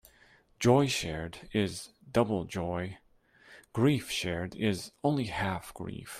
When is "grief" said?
3.71-4.09, 5.75-6.09